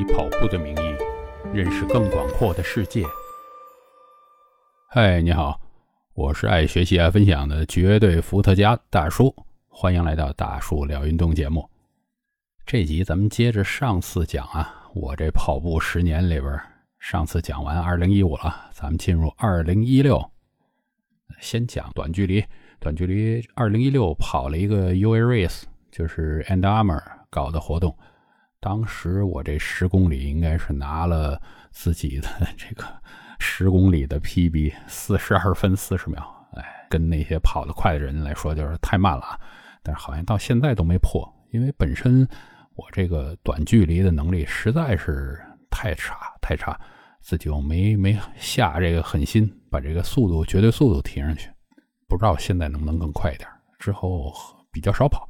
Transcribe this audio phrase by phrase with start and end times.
[0.00, 0.96] 以跑步的名义
[1.52, 3.04] 认识更广阔的世界。
[4.88, 5.60] 嗨，你好，
[6.14, 9.34] 我是爱学习爱分享的绝对伏特加大叔，
[9.68, 11.68] 欢迎来到大叔聊运动节目。
[12.64, 16.58] 这集咱们接着上次讲啊，我这跑步十年里边，
[16.98, 20.24] 上次讲完二零一五了，咱们进入二零一六，
[21.40, 22.42] 先讲短距离。
[22.78, 27.94] 短距离二零一六跑了一个 UA Race，就是 Under Armour 搞的活动。
[28.60, 31.40] 当时我这十公里应该是拿了
[31.70, 32.28] 自己的
[32.58, 32.84] 这个
[33.38, 36.22] 十公里的 PB，四十二分四十秒。
[36.52, 39.40] 哎，跟那些跑得快的人来说就是太慢了啊！
[39.82, 42.28] 但是好像到现在都没破，因为本身
[42.74, 45.40] 我这个短距离的能力实在是
[45.70, 46.78] 太差太差，
[47.20, 51.48] 自己又没没下这个狠心把这个速度绝对速度提上去。
[52.08, 53.48] 不知道现在能不能更快一点？
[53.78, 54.34] 之后
[54.70, 55.26] 比较少跑。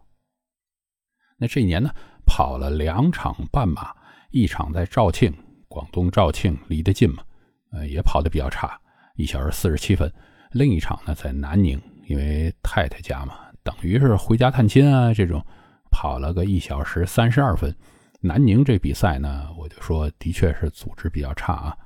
[1.37, 1.95] 那这一年呢？
[2.33, 3.93] 跑了两场半马，
[4.31, 5.35] 一场在肇庆，
[5.67, 7.25] 广东肇庆离得近嘛，
[7.73, 8.79] 呃，也跑得比较差，
[9.17, 10.09] 一小时四十七分。
[10.53, 15.45] 另一场呢在南宁，因为太太家嘛，等于是回家探亲啊，这种
[15.91, 17.75] 跑了个一小时三十二分。
[18.21, 21.77] 南宁这比赛呢，我就说的确是组织比较差啊。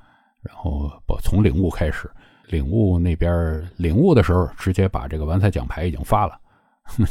[0.42, 2.10] 然后不从领悟开始，
[2.48, 6.38] 领悟那边领悟的时候，直接把这个完赛奖牌已经发了。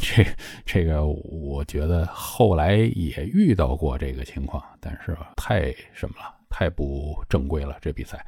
[0.00, 0.24] 这
[0.64, 7.76] 这个，我觉得后来也遇到过这个情况，但是太什么了，太不正规了。
[7.80, 8.24] 这比赛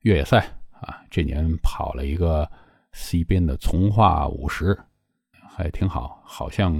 [0.00, 0.46] 越野赛
[0.80, 2.50] 啊，这年跑了一个
[2.92, 4.78] C 边的从化五十，
[5.56, 6.74] 还挺好，好像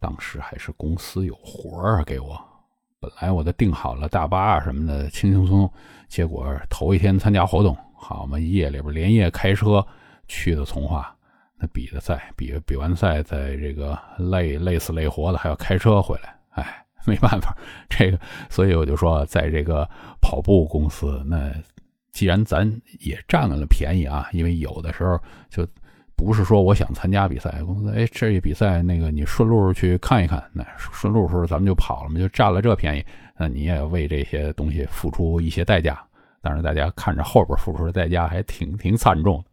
[0.00, 2.40] 当时还是公司有活儿给我。
[2.98, 5.72] 本来我都订好了大巴啊什么的，轻轻松松，
[6.08, 9.86] 结果头一天参加活动，好嘛，夜里边连夜开车
[10.26, 11.16] 去的从化。
[11.60, 17.54] 那比的赛，比比完赛，在这个累累死累活的，还要开车回来，哎，没办法，
[17.88, 19.86] 这个，所以我就说，在这个
[20.22, 21.52] 跑步公司，那
[22.12, 22.66] 既然咱
[23.00, 25.68] 也占了便宜啊，因为有的时候就
[26.16, 33.04] 不是说我想参加比赛，公司哎，这一比赛那个你顺路去看一看，那顺路时候咱们就跑了嘛，就占了这便宜，
[33.36, 36.02] 那你也为这些东西付出一些代价，
[36.40, 39.49] 但是大家看着后边付出的代价还挺挺惨重的。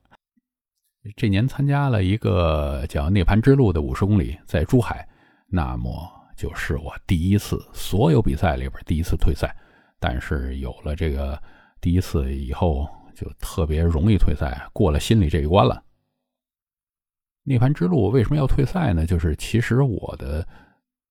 [1.16, 5.08] 这年参加了一个叫“涅槃之路”的五十公里，在珠海，
[5.48, 5.92] 那么
[6.36, 9.56] 就是我第一次所有比赛里边第一次退赛。
[10.00, 11.42] 但是有了这个
[11.82, 15.84] 第一次以后，就特别容易退赛，过了心里这一关了。
[17.44, 19.06] 涅槃之路为什么要退赛呢？
[19.06, 20.46] 就是其实我的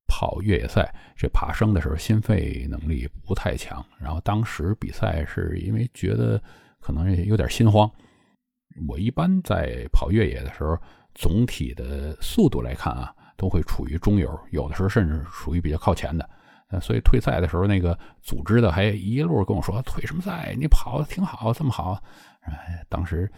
[0.06, 6.40] 跑越野赛这爬升的时候，心肺能力不太强，然后当时比赛是因为觉得
[6.78, 7.90] 可能有点心慌。
[8.88, 10.76] 我一般在跑越野的时候，
[11.14, 16.28] 总体的速度来看啊，都会处于中游，有的时候甚至属于比较靠前的。
[16.69, 20.53] 呃，所以退赛的时候，那个组织的还一路跟我说：“退什么赛？
[20.59, 21.97] 你跑的挺好，这么好。”
[22.42, 23.31] 哎，当时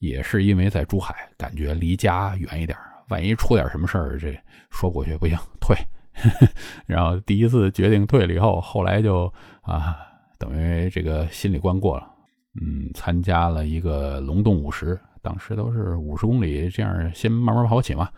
[0.00, 2.78] 也是因为在珠海，感觉离家远一点，
[3.08, 4.38] 万一出点什么事儿，这
[4.70, 5.76] 说过去不行，退。
[6.86, 9.32] 然后第一次决定退了以后，后来就
[9.62, 9.96] 啊，
[10.38, 12.13] 等于这个心理关过了。
[12.60, 18.08] 嗯，参加了一个龙洞五十，当时都是五十公里，这样先慢慢跑起嘛。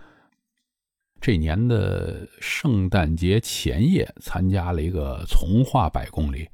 [1.21, 6.49] 这年的圣诞节前夜，参加了一个从化百公里。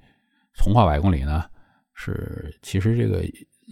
[0.55, 1.45] 从化百公里呢，
[1.95, 3.25] 是其实这个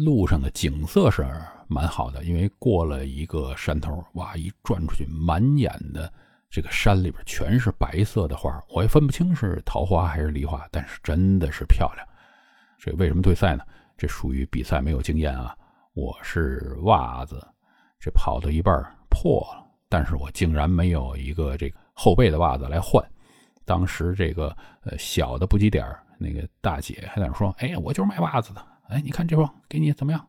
[0.05, 1.25] 路上的景色是
[1.69, 6.13] 蛮好的，因为过了一个山头，哇，一转出去，满眼的
[6.51, 12.07] 这个山里边全是白色的花，我也分不清是桃花还是梨花，但是真的是漂亮。
[12.79, 13.63] 这为什么退赛呢？
[14.01, 15.55] 这属于比赛没有经验啊！
[15.93, 17.47] 我是袜子，
[17.99, 18.75] 这跑到一半
[19.11, 23.05] 破了，但是我竟然没有一个这个后背的袜子来换。
[23.67, 25.87] 当时这个呃小的补给点
[26.19, 30.29] 那个大姐还在那说：“哎，我就是卖袜子的，哎，你看这双给你怎么样？”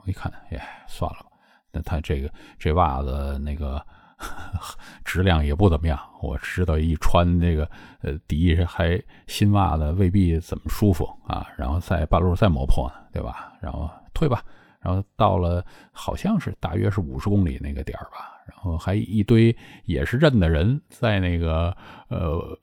[0.00, 1.26] 我一看，哎，算了吧。
[1.72, 3.84] 那他这个这袜子那个。
[5.04, 13.52] 质量也不怎么样，我知道一穿这个，呃，底还新袜子未必怎么舒服啊，然后在半路再磨破呢，对吧？
[13.60, 14.44] 然后退吧，
[14.80, 19.54] 然后到了好像是大约是五十公里那个点儿吧，然后还一堆
[19.84, 21.76] 也是认的人在那个
[22.08, 22.58] 呃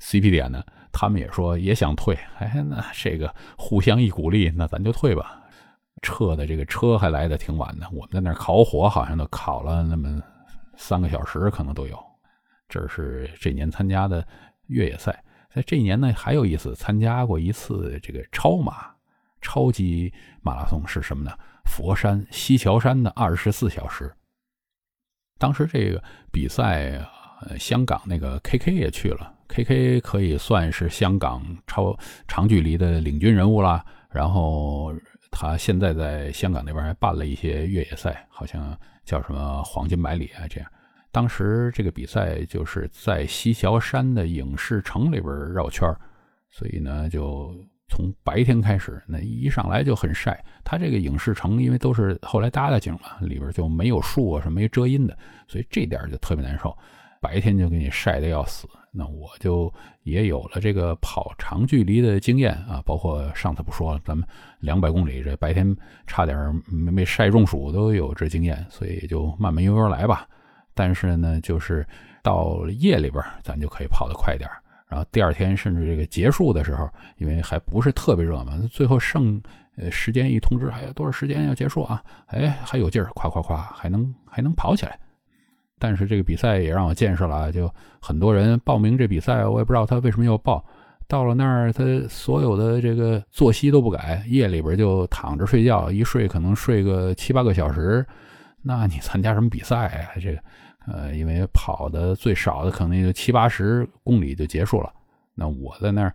[0.00, 0.62] CP 点呢，
[0.92, 5.40] 他们也说也想退，哎，那这个互相一鼓励，那咱就退吧。
[6.02, 10.22] 撤的这个车还来的挺晚的，我们在那烤火，好像都烤了那么。
[10.76, 11.96] 三个小时可能都有，
[12.68, 14.26] 这是这年参加的
[14.66, 15.22] 越野赛。
[15.48, 18.92] 在这一年呢，还有一次参加过一次这个超马，
[19.44, 20.10] 超级
[20.42, 21.30] 马拉松是什么呢？
[21.66, 24.10] 佛山西樵山的二十四小时。
[25.38, 26.02] 当时这个
[26.32, 26.92] 比赛，
[27.42, 31.96] 呃，香港那个 KK 也去了，，KK 可以算是香港超
[32.26, 33.84] 长距离的领军人物啦。
[34.10, 34.94] 然后
[35.30, 40.70] 他现在在香港那边还办了一些越野赛，好像叫什么黄金百里啊这样。
[41.10, 45.88] 当时这个比赛就是在西樵山的影视城里边绕圈
[46.50, 47.54] 所以呢就。
[47.88, 50.42] 从白天开始，那一上来就很晒。
[50.64, 55.16] 它这个影视城，因为都是后来搭的景嘛，里边就没有树啊，什么没遮阴的，
[55.46, 56.76] 所以这点就特别难受。
[57.20, 58.68] 白天就给你晒得要死。
[58.96, 59.72] 那我就
[60.04, 64.26] 也有了这个跑长距离的经验啊，包括上次不说了，咱们
[64.60, 65.76] 两百公里这白天
[66.06, 70.28] 差点没没晒中暑都有这经验，所以就慢慢悠悠来吧。
[70.74, 71.86] 但是呢，就是
[72.22, 74.62] 到夜里边，咱就可以跑得快点儿。
[74.94, 79.42] 然后第二天甚至这个结束的时候，因为还不是特别热嘛，最后剩
[79.76, 82.00] 呃时间一通知，还有多少时间要结束啊？
[82.26, 84.96] 哎，还有劲儿，夸夸夸，还能还能跑起来。
[85.80, 87.68] 但是这个比赛也让我见识了，就
[88.00, 90.64] 很多人报名这比赛，我也不知道他为什么要报。
[91.08, 98.06] 到了那儿，他所有的这个作息都不改，夜里边就躺着睡觉，一睡可能睡个七八个小时。
[98.62, 100.14] 那你参加什么比赛啊？
[100.20, 100.38] 这个。
[100.86, 104.92] 呃，因为跑的最少的可能也就七八十公里就结束了。
[105.34, 106.14] 那我在那儿，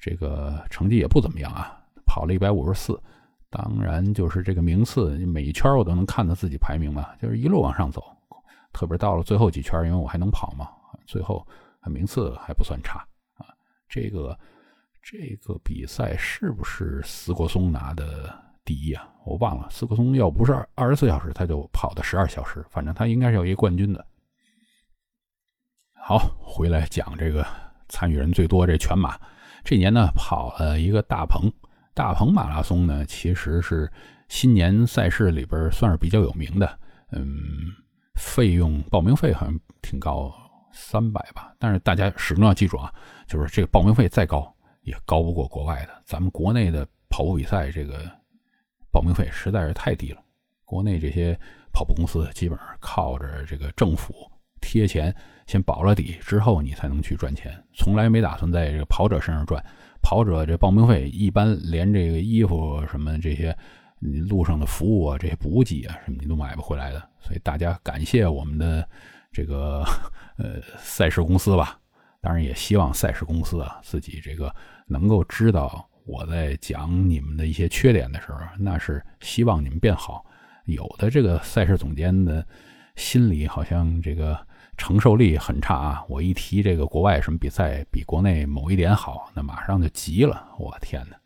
[0.00, 3.00] 这个成绩也不怎么样啊，跑了一百五十四。
[3.48, 8.02] 当然，就是这个名次，每一圈我都能看到自己排名嘛，就是一路往上走。
[8.72, 10.68] 特别到了最后几圈，因为我还能跑嘛，
[11.04, 11.44] 最后
[11.86, 13.00] 名次还不算差
[13.38, 13.46] 啊。
[13.88, 14.38] 这个
[15.02, 18.32] 这个比赛是不是斯国松拿的
[18.64, 19.08] 第一啊？
[19.24, 24.04] 我忘了，斯科松要不是二二十四小时，他就跑的十二小时，反正他应该是有一冠军的。
[25.94, 27.46] 好，回来讲这个
[27.88, 29.18] 参与人最多这全马，
[29.62, 31.52] 这年呢跑了一个大鹏，
[31.94, 33.90] 大鹏马拉松呢其实是
[34.28, 36.78] 新年赛事里边算是比较有名的，
[37.12, 37.36] 嗯，
[38.14, 40.34] 费用报名费好像挺高，
[40.72, 41.54] 三百吧。
[41.58, 42.92] 但是大家始终要记住啊，
[43.26, 44.52] 就是这个报名费再高
[44.82, 48.10] 也高不过国外的，咱们国内的跑步比赛这个
[48.90, 50.22] 报名费实在是太低了，
[50.64, 51.38] 国内这些
[51.72, 54.14] 跑步公司基本上靠着这个政府。
[54.60, 55.14] 贴钱
[55.46, 57.50] 先保了底之后，你才能去赚钱。
[57.72, 59.64] 从来没打算在这个跑者身上赚。
[60.02, 63.56] 跑者这报名费一般连这个衣服什么这些，
[64.00, 67.00] 你路上的服务啊，这些补给啊什么你都买不回来的。
[67.20, 68.86] 所以大家感谢我们的
[69.32, 69.82] 这个
[70.36, 71.80] 呃赛事公司吧。
[72.20, 74.54] 当然也希望赛事公司啊自己这个
[74.86, 80.24] 能够知道我在讲你们的一些缺点的时候，那是希望你们变好。
[80.64, 82.44] 有的这个赛事总监的
[82.96, 84.38] 心里好像这个。
[84.76, 86.02] 承受力很差啊！
[86.08, 90.48] 我一提这个国外什么比赛比国内某一点好，那马上就急了。
[90.58, 91.16] 我天哪！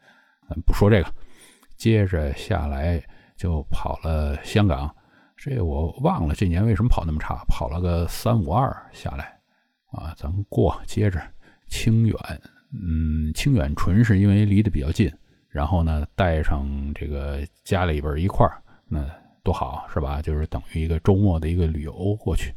[0.49, 1.15] 咱不说这个，
[1.77, 3.01] 接着下来
[3.37, 4.93] 就跑了香港。
[5.37, 9.39] 这我忘了这年为什么跑那么差，跑了个三五二下来
[9.93, 10.13] 啊！
[10.17, 11.23] 咱们过接着
[11.69, 12.19] 清远，
[12.83, 15.11] 嗯，清远纯是因为离得比较近，
[15.49, 19.09] 然后呢带上这个家里边一块儿，那
[19.43, 20.21] 多好是吧？
[20.21, 22.53] 就是等于一个周末的一个旅游过去。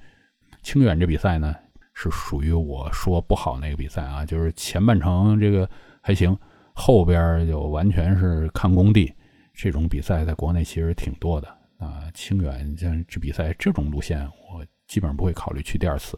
[0.64, 1.56] 清远这比赛呢，
[1.94, 5.70] 是属于我说不好那个比赛啊，就是前半程这个
[6.02, 6.38] 还行，
[6.74, 9.14] 后边就完全是看工地。
[9.54, 11.48] 这种比赛在国内其实挺多的
[11.78, 12.10] 啊。
[12.14, 16.18] 清远像这比赛这种路线，我基本上不会考虑去第二次。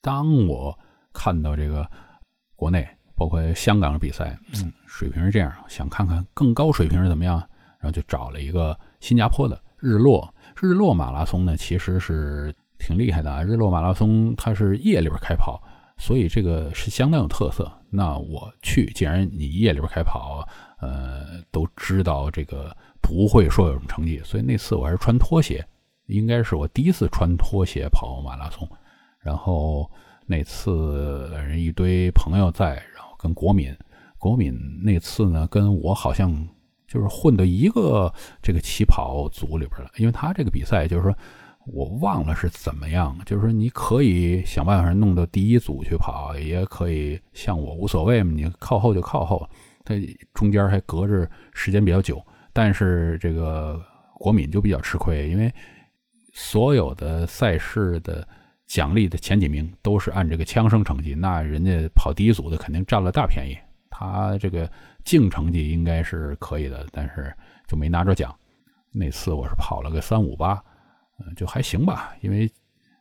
[0.00, 0.78] 当我
[1.12, 1.90] 看到这个
[2.58, 2.84] 国内
[3.14, 7.38] 包括香港的比赛，嗯，水平是这样，想看看更高水平是怎么样，
[7.78, 12.54] 然后就找了一个新加坡的日落日落马拉松呢，其实是。
[12.80, 13.42] 挺厉害的啊！
[13.42, 15.60] 日落马拉松它是夜里边开跑，
[15.96, 17.68] 所以这个是相当有特色。
[17.90, 20.46] 那我去，既然你夜里边开跑，
[20.80, 25.66] 呃，都知道这个不会说有什么成绩，所以那次我还是穿拖鞋，
[26.06, 28.66] 应该是我第一次穿拖鞋跑马拉松。
[29.18, 29.90] 然后
[30.28, 33.76] 那次人一堆朋友在，然后跟国敏，
[34.16, 36.48] 国敏那次呢跟我好像
[36.86, 41.12] 就是混到一个这个起跑组里边了，因为他这个比赛就是说。
[41.70, 49.46] 我忘了是怎么样，就是说你可以想办法弄到第一组去跑，也可以像我无所谓嘛，你靠后就靠后，
[49.84, 49.94] 它
[50.32, 52.24] 中间还隔着时间比较久。
[52.54, 53.78] 但是这个
[54.14, 55.52] 国敏就比较吃亏，因为
[56.32, 58.26] 所有的赛事的
[58.68, 63.58] 奖励的前几名都是按这个枪声成绩，那人家跑第一组的肯定占了大便宜，
[63.90, 64.70] 他这个
[65.02, 67.34] 净成绩应该是可以的，但是
[67.66, 68.32] 就没拿着奖。
[68.92, 70.62] 那次我是跑了个三五八。
[71.20, 72.48] 嗯，就还行吧，因为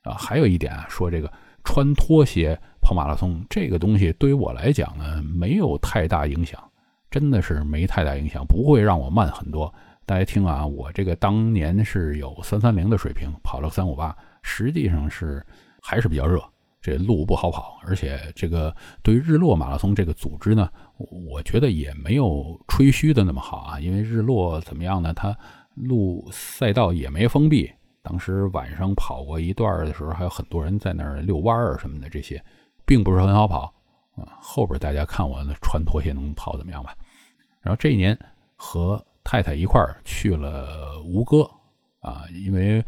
[0.01, 1.31] 啊，还有一点啊，说这个
[1.63, 6.59] 穿拖鞋跑马拉松这个东西，对于我来讲呢，没有太大影响，
[7.11, 9.71] 真的是没太大影响，不会让我慢很多。
[10.03, 14.17] 大家听啊，我这个当年是有三三零的水平，跑了三五八，
[14.47, 15.45] 实际上是
[15.81, 16.41] 还是比较热。
[16.79, 18.73] 这路不好跑，而且这个
[19.03, 23.79] 对于日落马拉松这个组织呢，我觉得也没有吹嘘的那么好啊。
[23.79, 25.13] 因为日落怎么样呢？
[25.13, 25.35] 它
[25.73, 27.69] 路赛道也没封闭，
[28.01, 32.41] 当时晚上跑过一段的时候，还有很多人在那儿遛弯儿什么的，这些
[32.85, 33.73] 并不是很好跑
[34.15, 34.37] 啊。
[34.39, 36.95] 后边大家看我穿拖鞋能跑怎么样吧？
[37.59, 38.17] 然后这一年
[38.55, 41.41] 和太太一块儿去了吴哥
[41.99, 42.81] 啊，因为。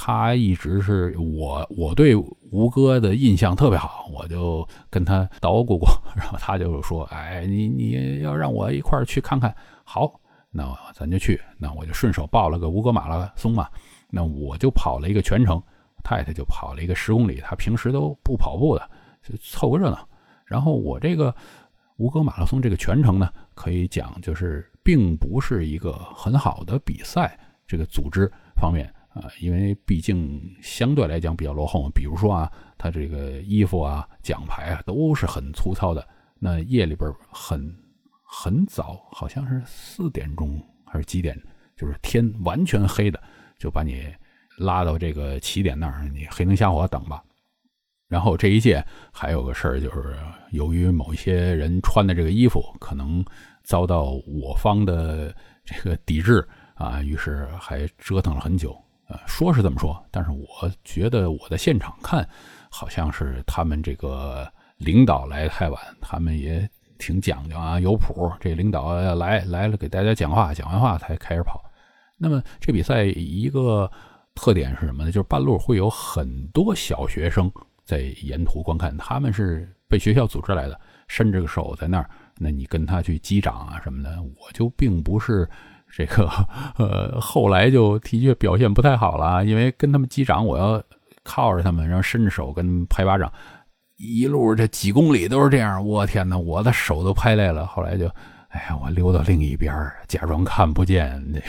[0.00, 2.14] 他一直是我，我对
[2.52, 9.52] 吴哥的印象特别好，我就跟他捣鼓过，然后他就说：“哎，你你要让我一块儿去看看，
[9.82, 10.08] 好，
[10.52, 11.40] 那咱就去。
[11.58, 13.68] 那我就顺手报了个吴哥马拉松嘛，
[14.08, 15.60] 那我就跑了一个全程，
[16.04, 17.40] 太太就跑了一个十公里。
[17.40, 18.90] 他平时都不跑步的，
[19.20, 20.08] 就凑个热闹。
[20.46, 21.34] 然后我这个
[21.96, 27.36] 吴哥马拉松这个全程呢，可以讲就是并不是一个很好的比赛，
[27.66, 28.88] 这个组织方面。”
[29.20, 36.06] 啊，因为毕竟相对来讲比较落后，比如说啊，他这个衣服啊、奖牌啊都是很粗糙的。
[36.38, 37.74] 那夜里边很
[38.22, 41.36] 很早，好像是四点钟还是几点，
[41.76, 43.20] 就是天完全黑的，
[43.58, 44.06] 就把你
[44.58, 47.20] 拉到这个起点那儿，你黑灯瞎火等吧。
[48.06, 48.82] 然后这一届
[49.12, 50.16] 还有个事儿，就是
[50.52, 53.24] 由于某一些人穿的这个衣服可能
[53.64, 55.34] 遭到我方的
[55.64, 58.80] 这个抵制啊，于是还折腾了很久。
[59.08, 62.28] 呃，说是这么说，但是我觉得我在现场看，
[62.70, 64.46] 好像是他们这个
[64.76, 68.30] 领导来太晚，他们也挺讲究啊，有谱。
[68.38, 71.64] 这领导来来了，给大家讲话，讲完话才开始跑。
[72.18, 73.90] 那么这比赛一个
[74.34, 75.10] 特点是什么呢？
[75.10, 77.50] 就是半路会有很多小学生
[77.86, 85.48] 在沿途观看，他们是被学校组织来的，伸着个手在那儿，那你跟他去击掌啊什么的，我就并不是。
[85.90, 86.28] 这个
[86.76, 90.80] 呃，后来就的确表现不太好了，因为跟他们击掌，我要
[91.24, 93.32] 靠着他们，然后伸着手跟拍巴掌，
[93.96, 95.84] 一路这几公里都是这样。
[95.84, 97.66] 我天哪，我的手都拍累了。
[97.66, 98.06] 后来就，
[98.50, 99.74] 哎呀，我溜到另一边，
[100.06, 101.20] 假装看不见。
[101.32, 101.40] 那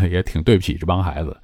[0.00, 1.36] 个 也挺对不起这帮孩子。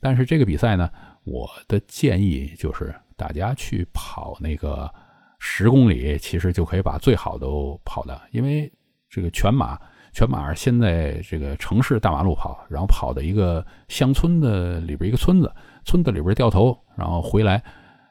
[0.00, 0.90] 但是这个比赛呢，
[1.24, 4.92] 我的建议就是大家去跑那个
[5.38, 8.70] 十公里，其实就可以把最好都跑的，因为
[9.08, 9.78] 这个全马。
[10.12, 15.50] 全马先在这个城市大马路跑，然后跑到一个乡村的里边一个村子，
[15.84, 17.62] 村子里边掉头，然后回来，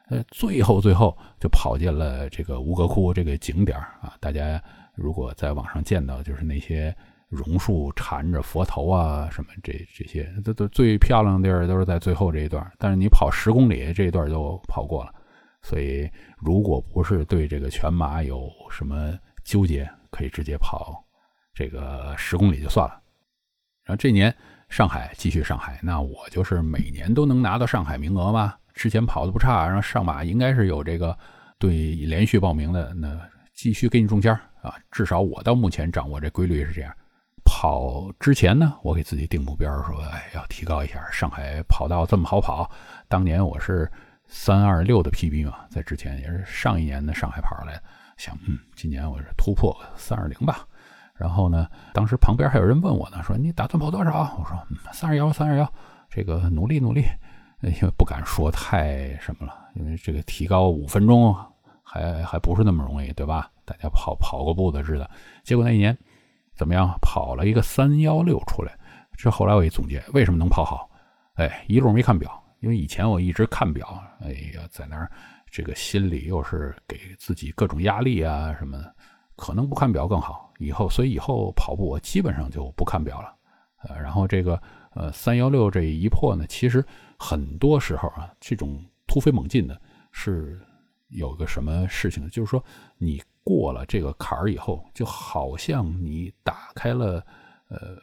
[0.08, 4.14] 呃，最后最后就跑进了这个吴哥窟这个景点啊。
[4.18, 4.60] 大家
[4.94, 6.94] 如果在网上见到，就是那些
[7.28, 12.68] 榕树缠着佛头啊什么这这些，都都最漂亮的地儿都是在最后这一段。
[12.78, 15.14] 但是你跑十公里这一段就跑过了，
[15.62, 21.01] 所以如果不是对这个全马有什么纠结，可以直接跑。
[21.54, 23.00] 这个十公里就算了，
[23.84, 24.34] 然后这年
[24.68, 28.54] 上海继续上海，那我就是每年都能拿到上海名额嘛。
[28.74, 31.16] 之前跑的不差，然后上马应该是有这个
[31.58, 33.20] 对连续报名的，那
[33.54, 34.32] 继续给你中签
[34.62, 34.74] 啊。
[34.90, 36.90] 至少我到目前掌握这规律是这样。
[37.44, 42.70] 跑之前呢，我给自己定目标，说哎要提高一下上海跑道这么好跑。
[43.08, 43.90] 当年我是
[44.26, 47.82] 三二六的 PB 嘛，在之前也是上一年的上海跑来的，
[48.16, 50.66] 想嗯，今年我是突破三二零吧。
[51.22, 51.68] 然后呢？
[51.94, 54.36] 当时旁边还有人问我呢，说你打算跑多少？
[54.40, 54.58] 我说
[54.92, 55.72] 三二幺，三二幺，
[56.10, 57.04] 这个努力努力，
[57.62, 61.32] 因为不敢说太什么了，因为这个提高五分钟
[61.84, 63.48] 还还不是那么容易，对吧？
[63.64, 65.08] 大家跑跑个步的似的。
[65.44, 65.96] 结果那一年
[66.56, 66.92] 怎么样？
[67.00, 68.76] 跑了一个三幺六出来。
[69.16, 70.90] 这后来我一总结，为什么能跑好？
[71.34, 75.08] 哎，一路没看表，因为以前我一直看表，哎呀，在那儿
[75.48, 78.92] 这个心里又是给自己各种压力啊什么的。
[79.34, 83.34] 可能不看表更好，以后所以以后跑步我基本上就不看表了，
[83.82, 84.60] 呃，然后这个
[84.94, 86.84] 呃三幺六这一破呢，其实
[87.18, 89.80] 很多时候啊，这种突飞猛进的
[90.12, 90.60] 是
[91.08, 92.64] 有个什么事情，就是说
[92.96, 97.24] 你过了这个坎儿以后，就好像你打开了
[97.68, 97.96] 呃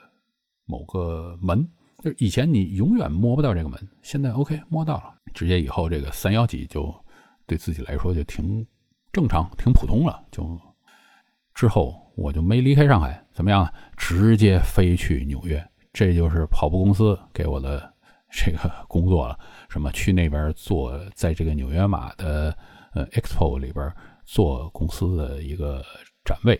[0.65, 1.67] 某个门，
[2.03, 6.93] 就以前你永远摸不到这个门，现在 OK 摸到了，直接以后这个三幺几就
[7.47, 8.65] 对自己来说就挺
[9.11, 10.59] 正常、挺普通了，就。
[11.59, 13.69] 之后我就没离开上海，怎么样？
[13.97, 15.61] 直接飞去纽约，
[15.91, 17.93] 这就是跑步公司给我的
[18.31, 19.37] 这个工作了。
[19.67, 19.91] 什么？
[19.91, 22.57] 去那边做，在这个纽约马的
[22.93, 25.83] 呃 Expo 里边做公司的一个
[26.23, 26.57] 展位。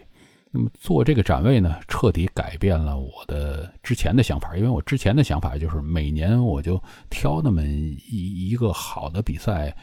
[0.52, 6.78] 那么做这个展位呢，彻底改变了我的之前的想法，因为我之前的想法就是每年我就
[7.10, 9.74] 挑那么一一个好的比赛。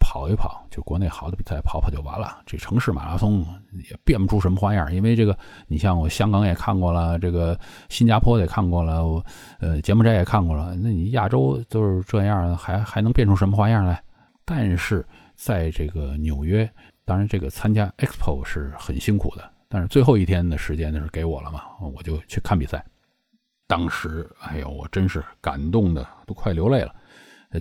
[0.00, 2.42] 跑一跑，就国内好的比赛跑跑就完了。
[2.44, 3.46] 这城市马拉松
[3.88, 5.38] 也变不出什么花样，因为这个，
[5.68, 9.22] 你像我香港也看过了，这个新加坡也看过了，
[9.60, 10.74] 呃，柬埔寨也看过了。
[10.74, 14.02] 那你亚洲都是这样，还还能变出什么花样来？
[14.44, 16.68] 但是在这个纽约，
[17.04, 22.84] 当然这个参加 Expo 是很辛苦的，但是最后一天的时间呢是给我了嘛，我就去看比赛。
[23.68, 26.92] 当时，哎呦，我真是感动的都快流泪了。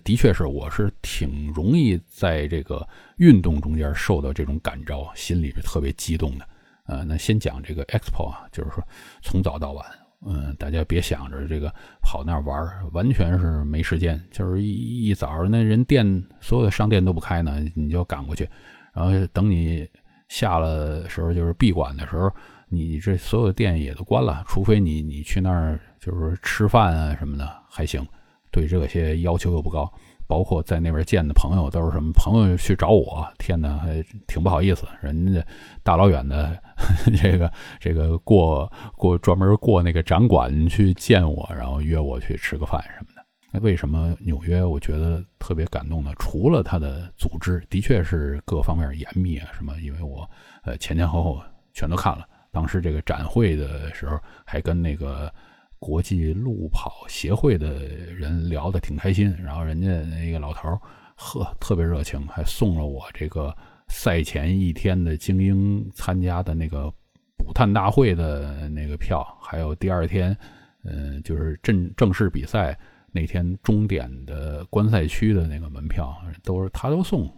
[0.03, 6.47] 的确是，我是挺容易在这个运动中间受到这种感召，心里是特别激动的。
[6.85, 8.83] 呃，那先讲这个 Expo 啊，就是说
[9.21, 9.85] 从早到晚，
[10.25, 14.19] 嗯，大家别想着这个跑那玩完全是没时间。
[14.31, 18.47] 就是一一早那人店所有的商店都不开呢，你就赶过去，
[18.93, 19.87] 然后等你
[20.27, 22.31] 下了时候，就是闭馆的时候，
[22.69, 28.05] 你这所有的店也都关了，除非你你去那儿就是吃饭啊什么的还行，
[28.51, 29.91] 对这些要求又不高。
[30.27, 35.43] 包括在那边见的朋友都是什么朋友去找我，天哪，还挺不好意思，人家
[35.81, 36.55] 大老远的，
[37.19, 43.25] 这个这个过过专门过那个展馆去见我，然后约我去吃个饭什么的。
[43.51, 46.13] 那为什么纽约我觉得特别感动呢？
[46.19, 50.29] 除了它的组织的确是各方面严密啊什么，因为我
[50.61, 51.41] 呃前前后后
[51.73, 54.15] 全都看了，当时这个展会的时候
[54.45, 55.33] 还跟那个。
[55.79, 60.79] 国际路跑协会的人聊得挺开心，然后人家那个老头儿
[61.15, 63.55] 呵特别热情，还送了我这个
[63.87, 66.93] 赛前一天的精英参加的那个
[67.37, 70.35] 补碳大会的那个票，还有第二天，
[70.83, 72.77] 嗯，就是正正式比赛
[73.11, 77.33] 那天终点的观赛区的那个门票，都是他都送。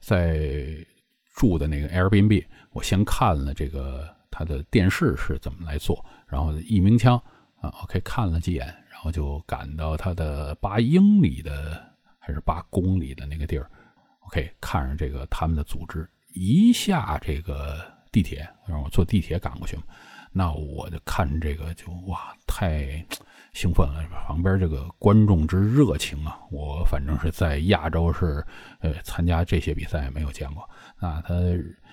[0.00, 0.76] 在
[1.34, 7.22] 住的那个 Airbnb，我先看了这个他的电视是怎么来做，然后一鸣枪。
[7.62, 11.80] 啊，OK，看了几眼，然后就赶到他的八英里的
[12.18, 13.70] 还是八公里的那个地儿
[14.26, 16.04] ，OK，看着这个他们的组织，
[16.34, 19.84] 一下这个地铁，让我坐地铁赶过去嘛，
[20.32, 23.06] 那我就看这个就哇，太
[23.52, 28.44] 兴奋了，旁边这个观众之热情啊，我反正是在亚洲是
[28.80, 31.34] 呃参加这些比赛没有见过，那他。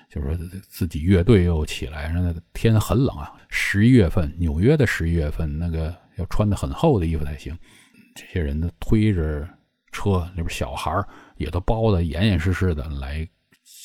[0.09, 0.35] 就是说
[0.67, 7.55] 自己乐队又起来，那个天很冷啊，十一月份，纽约的十一月份，那个要穿的很厚的衣服才行。
[8.15, 9.48] 这些人呢推着
[9.91, 10.91] 车，那边小孩
[11.37, 13.25] 也都包的严严实实的来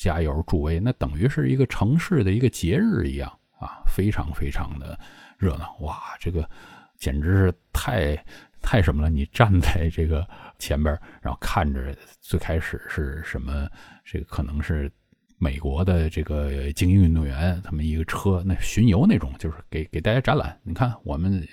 [0.01, 4.99] 加油助威，那等于是一个城市的一个节日一样啊，非常非常的
[5.37, 5.77] 热闹。
[5.81, 6.49] 哇，这个
[6.97, 8.15] 简直是太
[8.63, 9.11] 太什么了！
[9.11, 13.69] 你站在这个前边，然后看着最开始是什么，
[14.03, 14.91] 这个可能是。
[15.37, 20.57] 美国的这个精英运动员，他们一个车那巡游那种，就是给给大家展览。
[20.63, 21.45] 你看我们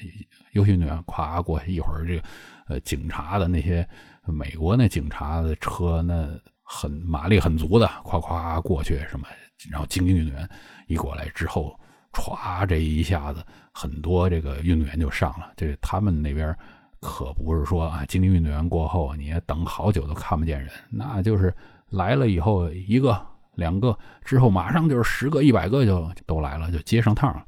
[0.52, 2.22] 优秀运动员咵过，一会儿这个
[2.68, 3.86] 呃警察的那些
[4.24, 6.28] 美国那警察的车，那
[6.62, 9.26] 很马力很足的，咵咵过去什么，
[9.68, 10.48] 然后精英运动员
[10.86, 11.76] 一过来之后，
[12.12, 15.52] 歘这一下子，很多这个运动员就上了。
[15.56, 16.56] 这他们那边
[17.00, 21.52] 可不是说啊，精英运动员过后你也等好久都看不见人，那就是
[21.90, 23.31] 来了以后一个。
[23.54, 27.44] 两个之后，马上就是十个、一百个就都来了，就接上趟了。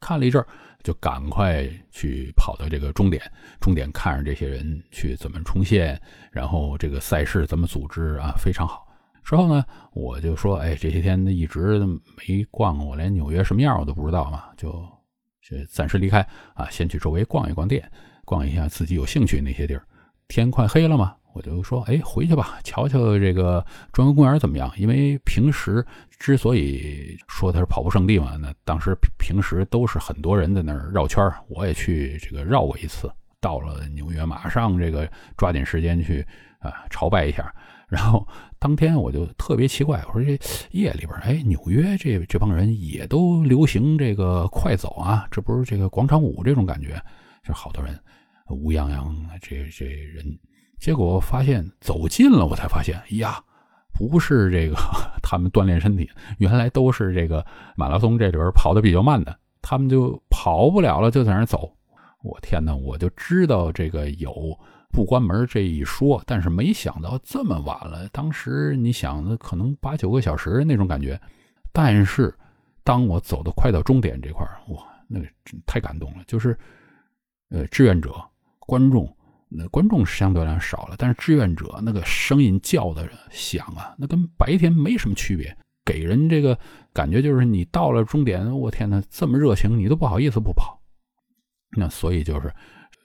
[0.00, 0.46] 看了一阵儿
[0.82, 3.22] 就赶快去跑到这个终点。
[3.60, 8.86] 终点看着这些人去怎么冲线，然后这个赛事怎么组织啊，非常好。
[9.22, 11.78] 之后呢，我就说，哎，这些天一直
[12.16, 14.72] 没逛，我连纽约什么样我都不知道嘛，就
[15.40, 16.20] 就暂时离开
[16.54, 17.88] 啊，先去周围逛一逛店，
[18.24, 19.86] 逛一下自己有兴趣那些地儿。
[20.34, 21.14] 天快黑了嘛。
[21.34, 24.70] 我就说，哎，回去吧，瞧瞧这个中央公园怎么样？
[24.76, 25.82] 因为平时
[26.18, 33.10] 之所以说它是跑步圣地嘛，那当时平时都是很多人在那儿绕圈我也去这个绕过一次。
[33.40, 36.24] 到了纽约，马上这个抓紧时间去
[36.58, 37.50] 啊朝拜一下。
[37.88, 40.38] 然后当天我就特别奇怪，我说这
[40.70, 47.02] 夜里边，哎，纽约这这帮人也都流行这个快走啊，这不是这个广场舞这种感觉，
[47.42, 47.98] 就好多人
[48.54, 50.38] 乌泱泱，这这人。
[50.78, 53.42] 结果发现走近了，我才发现，呀，
[53.92, 54.76] 不是这个
[55.22, 57.44] 他们锻炼身体，原来都是这个
[57.76, 61.72] 马拉松这里边跑的比较慢的，他们就跑不了了，就在那走。
[62.22, 64.58] 我天哪，我就知道这个有
[64.90, 68.08] 不关门这一说，但是没想到这么晚了。
[68.08, 71.20] 当时你想的可能八九个小时那种感觉，
[71.72, 72.32] 但是
[72.84, 75.26] 当我走的快到终点这块哇，那个
[75.64, 76.58] 太感动了，就是
[77.50, 78.14] 呃，志愿者、
[78.66, 79.16] 观众。
[79.54, 86.58] 那观众相对来少了，但是志愿者那个声音叫的响啊，那跟白天没什么区别，给人这个
[86.90, 90.80] 感觉就是你到了终点，我天哪，这么热情，你都不好意思不跑。
[91.76, 92.50] 那所以就是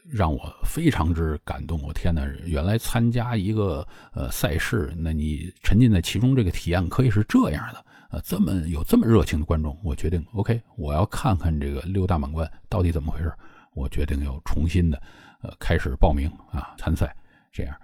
[0.10, 1.82] 让我非常之感动。
[1.84, 13.30] 我天哪，原来参加一个呃赛事，那你沉浸在其中，这个体验可以是这样的，呃，这么有这么热情的观众，我决定 OK，我要看看这个六大满贯到底怎么回事。
[13.74, 15.00] 我决定要重新的。
[15.41, 17.15] 呃，开始报名啊，参赛，
[17.52, 17.76] 这样，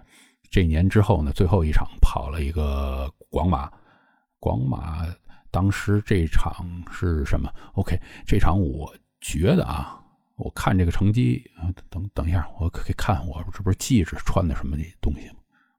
[0.49, 3.71] 这年之后呢，最后一场跑了一个广马，
[4.39, 5.05] 广马
[5.51, 10.03] 当时这场是什么？OK，这场我觉得啊，
[10.35, 11.43] 我看这个成绩，
[11.89, 15.35] 等等一下，我可以看我这不是记着穿的什么东西吗？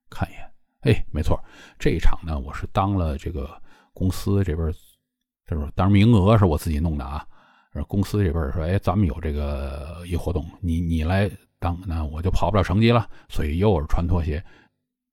[0.09, 0.51] 看一眼，
[0.83, 1.43] 哎，没错，
[1.79, 3.51] 这一场呢，我是当了这个
[3.93, 4.73] 公司这边，
[5.47, 7.27] 就是当然名额是我自己弄的啊，
[7.89, 11.29] 公司这边说，哎，咱们有这个一活动，你你来
[11.65, 14.45] 当，那我就跑不了成绩了，所以又是穿拖鞋。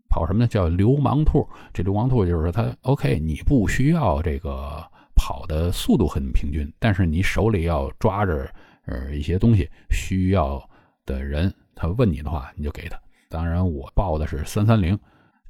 [0.10, 0.48] 跑什么呢？
[0.48, 1.48] 叫流氓兔。
[1.74, 4.86] 这流氓兔就是说，他 OK，你不需要这个
[5.16, 8.54] 跑的速度很平均，但是你手里要抓着
[8.86, 10.62] 呃一些东西，需要
[11.06, 13.00] 的人他问你的话，你就给他。
[13.30, 15.00] 当然，我报的是三三零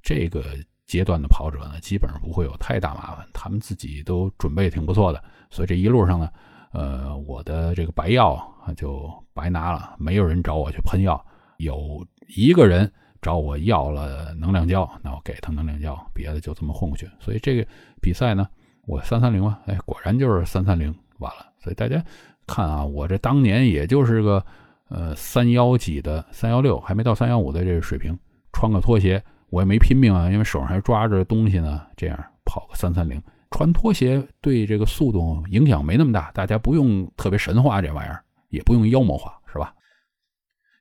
[0.03, 0.43] 这个
[0.85, 6.29] 阶段的跑者呢，基本上不会有太大麻烦，他们自己都准备挺不错的，所以这一路上呢，
[6.71, 11.23] 呃，我的这个白药啊就白拿了，没有人找我去喷药，
[11.57, 12.91] 有一个人。
[13.23, 17.07] 找我要了能量胶，那我给他能量胶，别的就这么混过去。
[17.19, 17.63] 所以这个
[18.01, 18.47] 比赛呢，
[18.87, 21.45] 我三三零嘛，哎，果然就是三三零完了。
[21.59, 22.03] 所以大家
[22.47, 24.43] 看啊，我这当年也就是个
[24.89, 28.17] 呃三幺几的三幺六，还没到三幺五的这个水平，
[28.53, 31.79] 穿个拖鞋，我也没拼命啊，因为手上还抓着东西呢。
[31.95, 33.21] 这样跑个三三零，
[33.51, 39.73] 穿拖鞋对这个速度影响没那么大，大家不用特别神话这玩意儿，也不用妖魔化，是吧？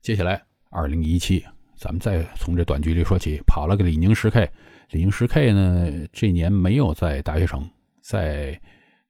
[0.02, 1.42] 接下来二零一七。
[1.76, 4.46] 咱们再从这短距离说起，跑了个李宁十 K。
[4.90, 7.66] 李宁十 K 呢，这年没有在大学城，
[8.02, 8.60] 在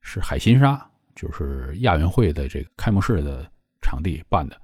[0.02, 0.80] 是海心沙，
[1.16, 3.50] 就是亚运会的这个开幕式的
[3.82, 4.56] 场地办的。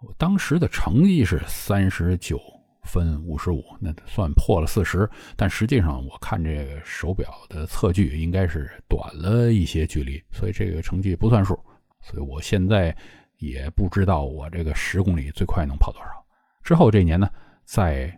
[0.00, 2.40] 我当时的成绩是三十九
[2.84, 5.06] 分五十五，那算破了四十。
[5.36, 11.54] 但实际上，我看这个手表的测距应该是短了一些距离，所以这个成绩不算数。
[12.00, 12.96] 所以我现在
[13.42, 16.24] 也不知道我这个十公里最快能跑多少。
[16.62, 17.28] 之后这一年呢，
[17.64, 18.16] 在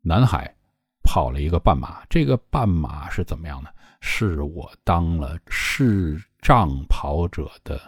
[0.00, 0.50] 南海
[1.04, 2.02] 跑了一个半马。
[2.08, 3.68] 这个半马是怎么样呢？
[4.00, 7.78] 是我当了视障跑者的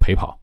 [0.00, 0.40] 陪跑。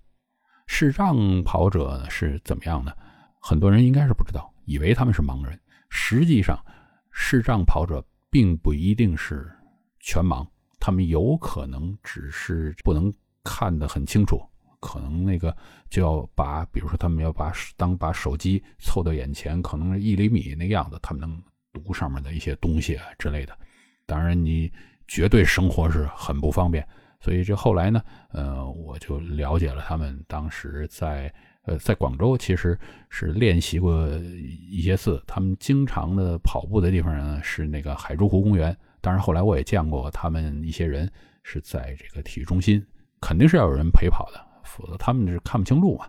[0.67, 2.95] 视障跑者是怎么样的？
[3.39, 5.59] 很多人应该是不知道，以为他们是盲人。
[5.89, 6.63] 实际上，
[7.09, 9.51] 视障跑者并不一定是
[9.99, 10.47] 全盲，
[10.79, 13.11] 他们有可能只是不能
[13.43, 14.39] 看得很清楚。
[14.81, 15.55] 可能那个
[15.89, 21.41] 就要把，比如说他们要把当把手机凑到眼前，可能一厘米那个样子，他们能
[21.71, 23.57] 读上面的一些东西啊之类的。
[24.05, 24.69] 当然，你
[25.07, 26.85] 绝对生活是很不方便。
[27.19, 32.75] 所以这后来呢，呃，我就了解了他们当时在呃在广州其实
[33.09, 34.07] 是练习过
[34.71, 35.23] 一些次。
[35.27, 38.75] 他们经常的跑步的地方呢是那个海珠湖公园。
[39.01, 41.07] 当然后来我也见过他们一些人
[41.43, 42.83] 是在这个体育中心，
[43.19, 44.50] 肯定是要有人陪跑的。
[44.71, 46.07] 否则他们是看不清路嘛。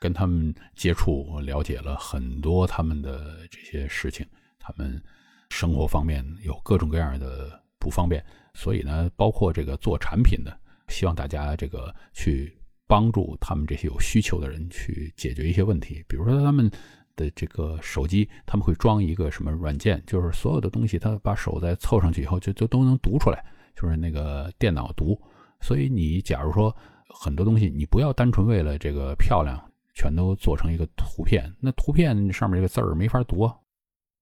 [0.00, 4.26] 跟他们接触，了解了很多他们的这些事情，
[4.58, 5.00] 他们
[5.48, 8.20] 生活方面有各种各样的不方便，
[8.52, 12.52] 所以呢，包括这个做产品的，希望大家这个去
[12.88, 16.04] 帮助他们这些有需求的人去解决一些问题。
[16.08, 16.68] 比如说他们
[17.14, 23.40] 的这个手机，他们会装一个什么软件，就是所有的东西，他把手再凑上去以后，就就都能读出来，
[23.76, 25.16] 就是那个电脑读。
[25.60, 26.76] 所以你假如说。
[27.14, 29.60] 很多东西你不要单纯为了这个漂亮，
[29.94, 31.52] 全都做成一个图片。
[31.60, 33.50] 那图片上面这个字儿没法读，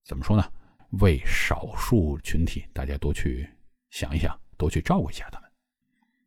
[0.05, 0.45] 怎么说呢？
[1.01, 3.49] 为少数群体，大家多去
[3.91, 5.49] 想一想，多去照顾一下他们。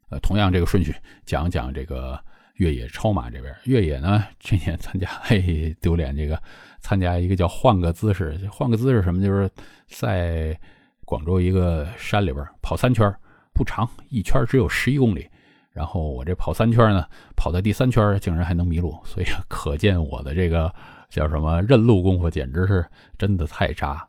[0.10, 0.96] 呃，同样这个顺序
[1.26, 2.18] 讲讲这个
[2.56, 3.54] 越野超马这边。
[3.66, 6.16] 越野呢，这年参加，嘿，丢脸！
[6.16, 6.42] 这个
[6.80, 9.22] 参加一个叫换个姿势，换个姿势什么？
[9.22, 9.50] 就是
[9.88, 10.58] 在
[11.04, 13.14] 广州一个山里边跑三圈，
[13.54, 15.28] 不长，一圈只有十一公里。
[15.74, 17.04] 然后我这跑三圈呢，
[17.36, 20.74] 跑到第三圈竟然还能迷路，所以可见我的这个
[21.10, 22.86] 叫什么认路功夫简直是
[23.18, 24.08] 真的太渣。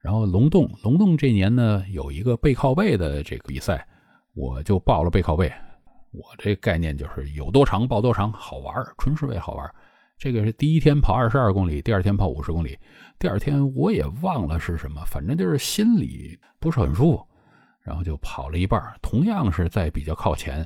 [0.00, 3.84] 然后龙洞，龙洞这年呢有一个背靠背的这个比赛，
[4.34, 5.52] 我就报了背靠背。
[6.12, 9.68] 我这概念就是有多长报多长，好玩，纯是为好玩。
[10.16, 12.78] 这个是第一天跑二十二公里，第二天跑五十公里，
[13.18, 17.26] 第二天我也忘了是什么，反正就是心里不是很舒服，
[17.80, 20.64] 然后就跑了一半，同样是在比较靠前。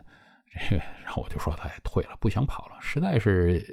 [1.04, 3.64] 然后我就说他也退了，不想跑了，实在是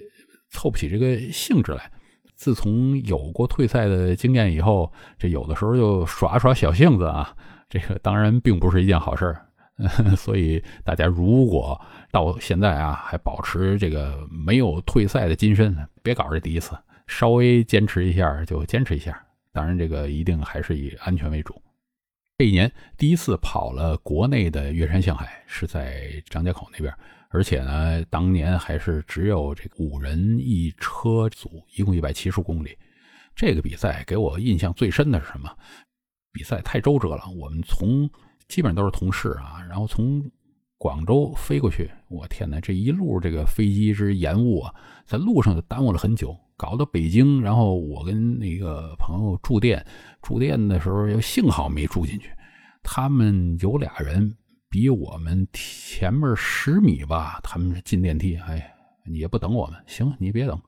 [0.49, 1.91] 凑不起这个兴致来。
[2.35, 7.35] 自从有过退赛的经验以后，这有的时候就耍耍小性子啊，
[7.69, 9.45] 这个当然并不是一件好事儿。
[10.15, 11.79] 所以大家如果
[12.11, 19.19] 到现在啊还保持这个没有退赛的金身，别搞这第一次，稍微坚持一下就坚持一下。
[19.53, 21.59] 当然，这个一定还是以安全为主。
[22.41, 26.91] 这一年第一次跑了国内的岳山向海，是在张家口那边，
[27.29, 32.75] 而且呢，当年还是只有这个五人一车组，一共一百七十公里。
[33.35, 35.55] 这个比赛给我印象最深的是什么？
[36.31, 38.09] 比赛太周折了，我们从
[38.47, 40.19] 基本上都是同事啊，然后从
[40.81, 44.73] 广州飞过去，我天哪，这一路这个飞机之延误啊，
[45.05, 49.85] 在路上就耽误了很久，搞到北京，然后我跟那个朋友住店，
[50.23, 52.31] 住店的时候又幸好没住进去，
[52.81, 54.35] 他们有俩人
[54.71, 58.73] 比我们前面十米吧，他们进电梯，哎，
[59.05, 60.59] 也不等我们，行，你别等，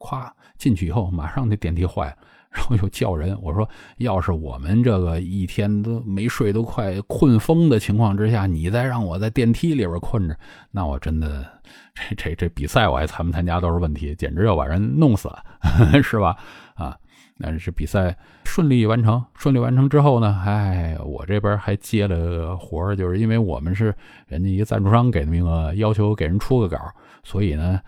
[0.00, 0.28] 咵
[0.58, 2.16] 进去以后，马上那电梯坏了。
[2.52, 10.36] 然后又叫人，我说：“要是我们这个一天都没睡，都快困疯的情况之下，你再让我在电梯里边困着，
[10.72, 11.46] 那我真的，
[11.94, 15.44] 这这这比赛我还参不参加都是问题，简直要把人弄死了，
[16.02, 16.36] 是吧？
[16.74, 16.96] 啊，
[17.36, 23.94] 那是比赛顺利完成，顺利完成之后呢，哎，我这边还接了活就是因为我们是
[24.26, 26.78] 人家一个赞助商给的名额，要求给人出个稿，
[27.22, 27.80] 所以呢，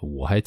[0.00, 0.40] 我还。”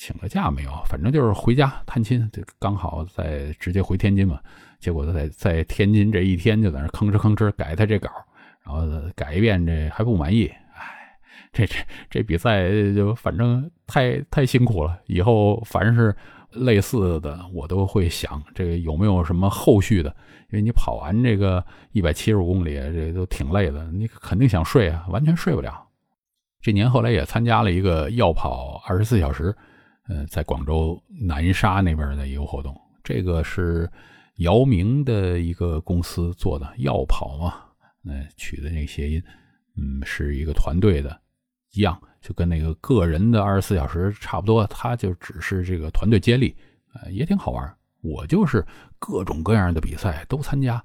[0.00, 0.70] 请了假没有？
[0.86, 4.40] 反正就是回家探亲，就刚好在直接回天津嘛。
[4.78, 8.08] 结果在在天津这一天就在那吭哧吭哧改他这稿，
[8.64, 8.80] 然后
[9.14, 10.46] 改一遍这还不满意。
[10.46, 11.18] 哎，
[11.52, 11.76] 这这
[12.08, 14.98] 这比赛就反正太太辛苦了。
[15.04, 16.16] 以后凡是
[16.52, 20.08] 类似的，我都会想这个有没有什么后续的？
[20.50, 25.86] 因为你跑完这个一百七十公里，这都挺累的，你肯定想睡啊，完全睡不了。
[26.62, 29.54] 这年后来也参加了一个要跑二十四小时。
[30.10, 33.88] 呃，在广州南沙那边的一个活动，这个是
[34.38, 37.54] 姚明的一个公司做的，要跑嘛，
[38.02, 39.22] 那取的那个谐音，
[39.76, 41.16] 嗯，是一个团队的，
[41.74, 46.56] 一样，就跟那个个人的二十四小时差不多，他就只是这个团队接力，
[46.94, 47.76] 呃，也挺好玩。
[48.02, 48.66] 我就是
[48.98, 50.84] 各种各样的比赛都参加，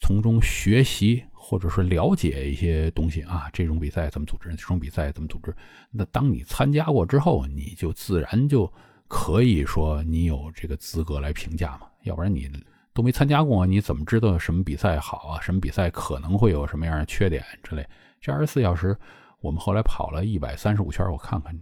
[0.00, 1.24] 从中学习。
[1.50, 4.50] 或者说了解一些东西啊，这种比赛怎么组织？
[4.50, 5.52] 这种比赛怎么组织？
[5.90, 8.72] 那当你参加过之后，你就自然就
[9.08, 11.88] 可以说你有这个资格来评价嘛。
[12.04, 12.48] 要不然你
[12.94, 15.40] 都没参加过，你怎么知道什么比赛好啊？
[15.40, 17.84] 什么比赛可能会有什么样的缺点之类？
[18.20, 18.96] 这二十四小时，
[19.40, 21.52] 我们后来跑了一百三十五圈，我看看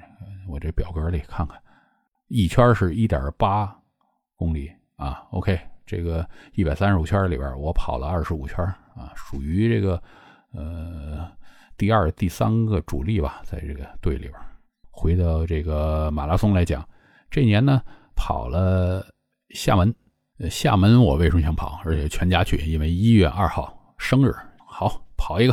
[0.47, 1.59] 我这表格里看看，
[2.27, 3.75] 一圈是一点八
[4.37, 5.27] 公里啊。
[5.31, 5.59] OK。
[5.87, 8.59] 这个一百三十五圈里边，我跑了二十五圈
[8.99, 10.03] 啊，属于这个
[10.53, 11.31] 呃
[11.77, 14.35] 第二、第三个主力吧，在这个队里边。
[14.91, 16.87] 回到这个马拉松来讲，
[17.31, 17.81] 这年呢
[18.17, 19.07] 跑了
[19.51, 19.95] 厦门。
[20.51, 21.81] 厦门我为什么想跑？
[21.85, 24.35] 而且全家去，因为一月二号生日，
[24.67, 25.53] 好跑一个，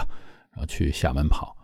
[0.52, 1.56] 然后去厦门跑。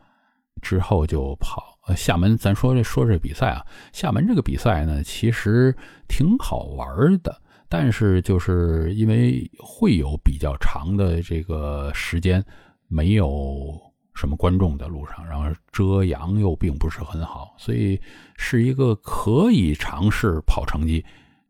[0.62, 5.76] 之后就跑呃厦门，咱说这说这比赛啊，厦门这个比赛呢，其实
[6.08, 6.88] 挺好玩
[7.24, 7.42] 的。
[7.74, 12.44] 但是就是因为会有比较长的这个时间
[12.90, 13.80] 没有
[14.14, 17.98] 什么观众的路上，然后遮阳又并不是很好，所以
[18.36, 21.02] 是一个可以尝试跑成绩，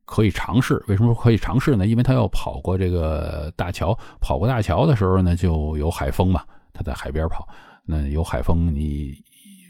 [0.06, 0.80] 可以尝试。
[0.88, 1.88] 为什么可以尝试呢？
[1.88, 6.46] 因为他要跑过这个大桥，跑过大桥的时候呢，就有海风嘛。
[6.72, 7.50] 他在海边跑，
[7.84, 9.16] 那有海风，你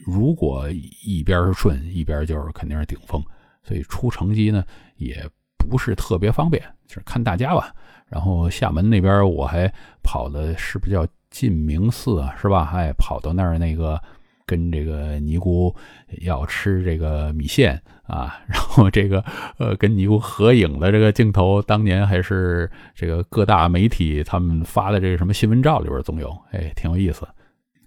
[0.05, 0.69] 如果
[1.05, 3.23] 一边顺，一边就是肯定是顶风，
[3.63, 4.65] 所以出成绩呢
[4.97, 5.25] 也。
[5.62, 7.74] 不是特别方便，就是看大家吧。
[8.08, 9.71] 然后厦门那边我还
[10.04, 12.36] 跑的是不是叫晋明寺啊？
[12.41, 12.69] 是吧？
[12.74, 13.97] 哎，跑到那儿那个
[14.45, 15.74] 跟这个尼姑
[16.21, 19.24] 要吃这个米线啊，然后这个
[19.58, 27.26] 呃跟尼姑合影的这个镜头，当年还是这个各大媒体他们发的这个什么新闻照里边总有，哎，挺有意思。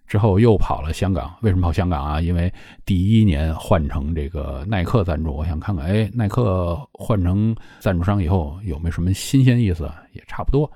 [0.07, 2.21] 之后又跑了香港，为什么跑香港啊？
[2.21, 2.53] 因为
[2.85, 9.91] 第一年换成这个耐克赞助，我想看看，哎，耐克换成赞助商以后有没有什么新鲜意思？
[10.13, 10.71] 也差不多。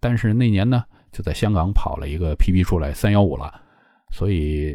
[0.00, 3.60] 但是那年呢，就在香港跑了一个 PB 出来三幺五了，
[4.10, 4.74] 所以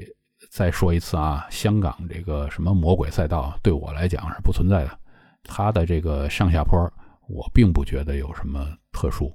[0.51, 4.91] 再说一次啊，香港这个什么魔鬼赛道对我来讲是不存在的，
[5.43, 6.79] 它的这个上下坡
[7.27, 9.33] 我并不觉得有什么特殊。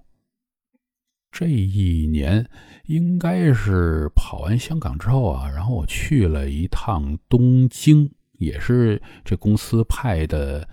[1.32, 2.46] 这一年
[2.84, 10.68] 应该是跑完香港之后啊，然后我去了一趟东京，也是这公司派的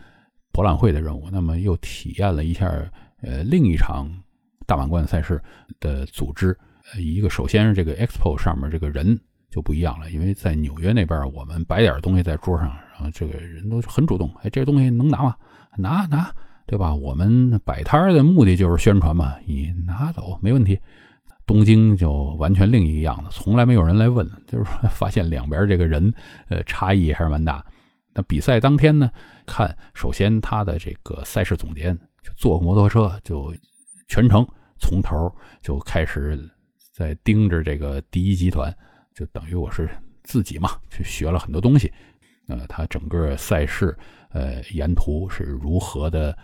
[0.51, 1.29] 博览会的任务。
[1.31, 2.69] 那么又体验了一下
[3.21, 4.05] 呃另一场
[4.67, 5.41] 大满贯赛事
[5.79, 6.55] 的组织。
[6.93, 9.17] 呃一个首先是这个 expo 上面这个人
[9.49, 15.35] 就不一样了，因为在纽约那边我们摆点东西在桌上，然后这个人都很主动，哎，这东西能拿吗？
[15.77, 16.35] 拿拿。
[16.69, 16.93] 对吧？
[16.93, 20.79] 我们摆摊儿的目的就是宣传嘛，你拿走没问题。
[21.47, 26.13] 东京就完全另一个样子，从来没有人来问，就是 发现两边这个人，
[26.47, 27.65] 呃，差异还是蛮大。
[28.13, 29.09] 那比赛当天呢，
[29.47, 33.51] 看首先他的这个赛事总监就坐摩托车，就
[34.07, 36.39] 全程从头就开始
[36.93, 38.71] 在盯着这个第一集团，
[39.15, 39.89] 就等于我是
[40.21, 41.91] 自己嘛，去学了很多东西。
[42.47, 43.97] 呃，他整个赛事，
[44.29, 46.37] 呃，沿途是如何的。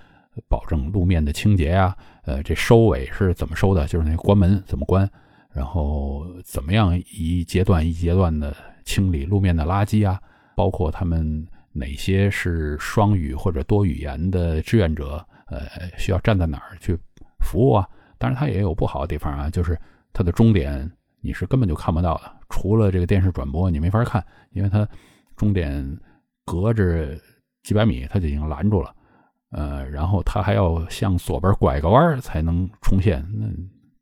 [0.47, 3.87] 保证路面的清洁呀，呃，这收尾是怎么收的？
[3.87, 5.09] 就是那关门怎么关？
[5.51, 10.19] 然后怎么样一阶段一阶段的清理路面的垃圾啊？
[10.55, 15.25] 包括他们哪些是双语或者多语言的志愿者？
[15.47, 15.61] 呃，
[15.95, 16.97] 需要站在哪儿去
[17.39, 17.87] 服务啊？
[18.17, 19.79] 当然，它也有不好的地方啊，就是
[20.11, 24.87] 它的终点你是根本就看不到的，除了这个电视转播，你没法看，因为它
[25.35, 25.99] 终点
[26.45, 27.15] 隔着
[27.61, 28.91] 几百米，它就已经拦住了。
[29.51, 33.47] 呃，然后他还要向左边拐个弯才能冲线，那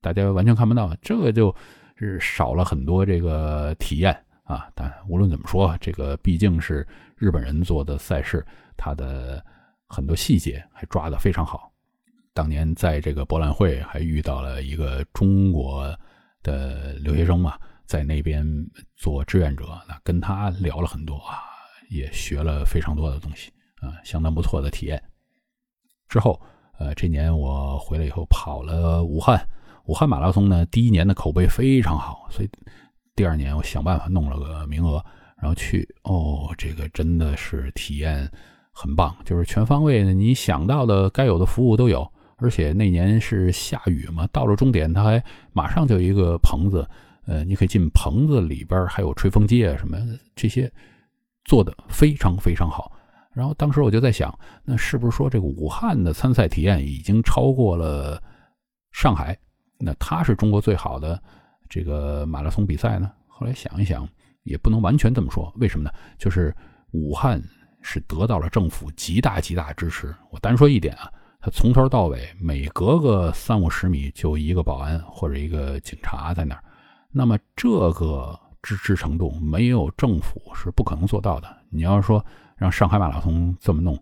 [0.01, 1.55] 大家完全看不到，这个就
[1.95, 4.67] 是少了很多这个体验啊。
[4.73, 9.43] 但无论怎么说，这个毕竟是日本人做的赛事，他的
[9.87, 11.71] 很多细节还抓得非常好。
[12.33, 15.95] 当年在这个博览会还遇到了一个中国
[16.41, 18.43] 的留学生嘛，在那边
[18.95, 21.37] 做志愿者，那跟他聊了很多啊，
[21.91, 23.51] 也学了非常多的东西
[23.81, 25.01] 啊，相当不错的体验。
[26.13, 26.39] 之后，
[26.77, 29.43] 呃，这年我回来以后跑了武汉，
[29.85, 32.49] 武汉马拉松呢，第一年的口碑非常好，所以
[33.15, 35.03] 第二年我想办法弄了个名额，
[35.41, 38.29] 然后去，哦，这个真的是体验
[38.71, 42.07] 很棒，就是全方位的，你想到的该有的服务都有。
[42.37, 46.87] 而且那年是下雨嘛，到了终点，他还马上就一个棚子，
[47.25, 49.97] 呃，你可以进棚子里边，还有吹风机啊什么
[50.35, 50.71] 这些，
[51.43, 52.91] 做的非常非常好。
[53.33, 58.21] 然后当时我就在想，那是不是说这个武汉的参赛体验已经超过了
[58.91, 59.37] 上海？
[59.79, 61.21] 那它是中国最好的
[61.67, 63.11] 这个马拉松比赛呢？
[63.27, 64.07] 后来想一想，
[64.43, 65.51] 也不能完全这么说。
[65.57, 65.91] 为什么呢？
[66.17, 66.55] 就是
[66.91, 67.41] 武汉
[67.81, 70.15] 是得到了政府极大极大支持。
[70.29, 71.11] 我单说一点啊。
[71.45, 76.63] 他从头到尾，每隔个三五十米就一个保安或者一个警察在那儿。
[77.11, 81.57] 那么这个支持程度，没有政府是不可能做到的。
[81.69, 83.97] 你要说让上海马拉松这么弄，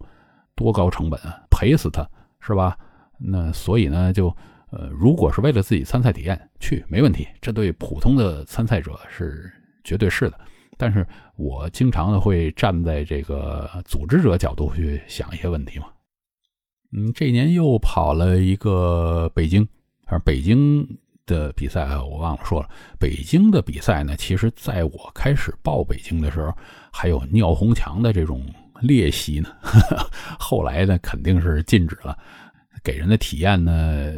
[0.55, 2.07] 多高成本啊，赔死他
[2.39, 2.77] 是吧？
[3.17, 4.35] 那所以呢，就
[4.71, 7.27] 呃，如果是为了自己参赛体验去，没问题。
[7.39, 9.51] 这对普通的参赛者是
[9.83, 10.39] 绝对是的。
[10.77, 15.85] 但是我经常的会站在这个组织者角度去想一些问题嘛。
[16.93, 19.63] 嗯，这年又跑了一个北京，
[20.05, 22.69] 反正北京的比赛啊我忘了说了。
[22.99, 26.55] 北京的比赛呢，其实在我开始报北京的时候，
[26.91, 28.45] 还有尿红墙的这种
[28.81, 29.49] 练习呢。
[30.39, 32.17] 后来呢，肯定是禁止了。
[32.83, 34.13] 给人的体验呢，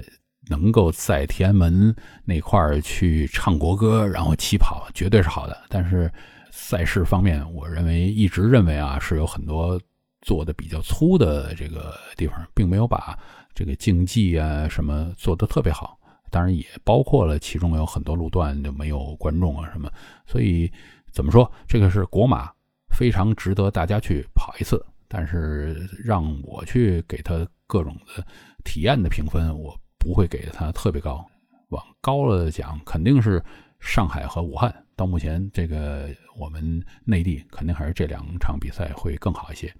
[0.49, 5.57] 能够在天安门那块儿去唱国歌，然后起跑，绝对是好的。
[5.69, 6.11] 但是
[6.51, 9.79] 赛事方面，我认为一直认为啊，是有很多。
[10.25, 13.19] 做的比较粗的这个地方，并没有把
[13.53, 15.99] 这个竞技啊什么做的特别好，
[16.33, 19.87] 当然也包括了其中有很多路段就没有观众啊什么，
[20.25, 20.69] 所以
[21.11, 22.51] 怎么说，这个是国马
[22.91, 28.25] 非常值得大家去跑一次，但是让我去给他各种的
[28.63, 31.23] 体验的评分，我不会给他特别高，
[31.69, 33.39] 往高了讲，肯定是
[33.79, 39.71] 上海和武汉，到目前这个我们内地肯定还是这两场比赛会更好一些。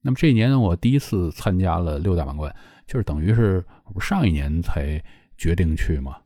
[0.00, 2.50] 那么这一年呢，我第一次参加了六大满贯，
[2.86, 3.62] 就是等于是
[4.00, 5.02] 上一年才
[5.40, 6.16] 决定去嘛，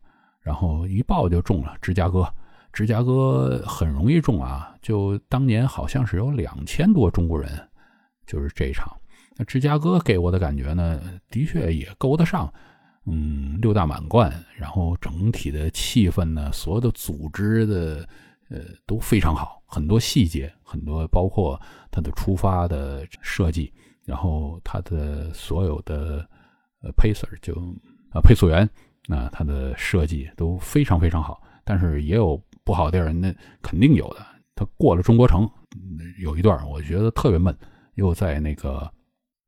[0.40, 2.28] 然后一报就中了芝加哥。
[2.72, 7.50] 芝加哥很容易中啊，就当年好像是有两千多中国人，
[8.26, 8.92] 就是这一场。
[9.36, 11.00] 那芝加哥给我的感觉呢，
[11.30, 12.52] 的确也够得上，
[13.06, 18.06] 嗯，六大满贯，然后整体的气氛呢，所有的组织的。
[18.50, 21.58] 呃，都非常好，很多细节，很多包括
[21.90, 23.72] 它的出发的设计，
[24.04, 26.28] 然后它的所有的
[26.82, 27.54] 呃 pacer 就
[28.12, 28.68] 啊配速员，
[29.06, 31.42] 那它的设计都非常非常好。
[31.64, 34.24] 但是也有不好地儿，那肯定有的。
[34.54, 35.48] 它过了中国城
[36.20, 37.56] 有一段，我觉得特别闷，
[37.94, 38.88] 又在那个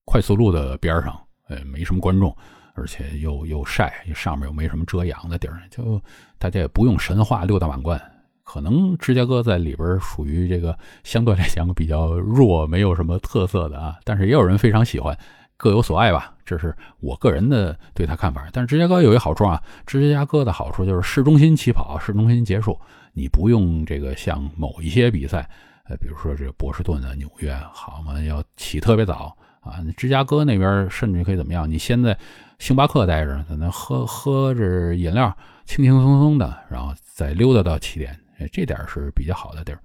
[0.04, 1.16] 快速路的边上，
[1.48, 2.34] 呃，没什么观众，
[2.74, 6.00] 而且又又晒，上面又没什么遮阳的地儿，就
[6.38, 8.00] 大家也不用神话六大满贯。
[8.42, 15.16] 可能芝加哥在里边属于这个相对来讲比较弱，没有什么特色的啊，但是也有人非常喜欢，
[15.56, 18.46] 各有所爱吧，这是我个人的对他看法。
[18.52, 22.78] 但是芝加哥有一好处啊，芝加哥的好处就是市中心起跑，市中心结束，
[23.12, 25.48] 你不用这个像某一些比赛，
[25.88, 29.82] 呃，比如说这个波士顿啊、纽约，好嘛，要起特别早啊。
[29.96, 31.68] 芝加哥那边甚至可以怎么样？
[31.70, 32.16] 你先在
[32.59, 38.18] 星巴克待着，在那喝喝着饮料，轻轻松松的，然后再溜达到起点。
[38.52, 39.80] 这点是比较好的地儿。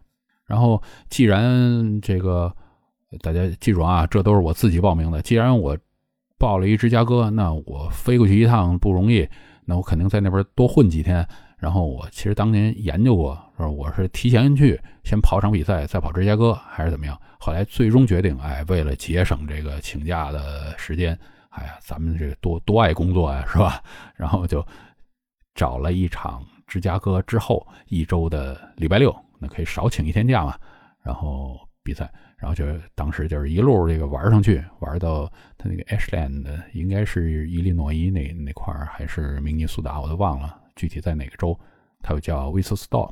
[0.45, 2.53] 然后，既然这个
[3.20, 5.22] 大家记住啊，这都是我自己报名的。
[5.22, 5.78] 既然我
[6.38, 9.28] 报了一芝加哥，那我飞过去一趟不容易，
[9.66, 11.28] 那我肯定在那边多混几天。
[11.57, 17.16] 然后我其实当年研究过，说我是提前去先跑场比赛，再跑芝加哥，还是怎么样？
[17.39, 21.16] 后来最终决定，哎，为了节省这个请假的时间，
[21.49, 23.84] 哎呀，咱们这个多多爱工作呀，是吧？
[24.16, 24.66] 然后就
[25.53, 30.55] 找了一场芝加哥之后一周的礼拜六，那可以少请一天假嘛。
[31.03, 32.12] 然后比赛，
[32.42, 32.66] 然后就
[32.96, 41.58] 当时就是一路这个玩上去，玩到他那个 Ashland，应该是伊利诺伊那那块儿，还是明尼苏达，我都忘了具体在哪个州。
[42.02, 43.08] 它又叫 w i s t o r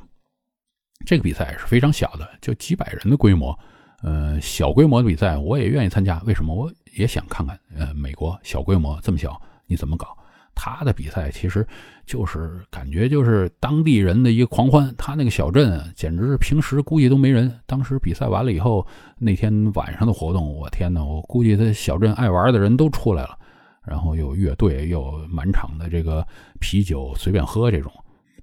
[1.06, 3.56] 这个比赛是非常小的，就几百人的规模。
[4.02, 6.52] 呃，小规模的比赛我也愿意参加，为什么？
[6.52, 10.18] 我也想看看，呃，美国小规模这么小，你怎么搞？
[10.62, 11.66] 他的比赛其实
[12.04, 14.94] 就是感觉就是当地人的一个狂欢。
[14.98, 18.86] 他那个小镇简直是平时估计都没人，当时比赛完了以后，
[19.18, 23.38] 那天晚上的活动，我天呐，我估计他小镇爱玩的人都出来了，
[23.82, 26.26] 然后有乐队，有满场的这个
[26.60, 27.90] 啤酒随便喝这种。